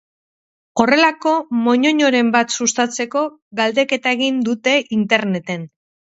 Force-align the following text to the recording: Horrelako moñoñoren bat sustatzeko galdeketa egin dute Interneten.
Horrelako 0.83 1.33
moñoñoren 1.67 2.27
bat 2.37 2.47
sustatzeko 2.57 3.21
galdeketa 3.61 4.15
egin 4.19 4.43
dute 4.51 4.75
Interneten. 5.01 5.61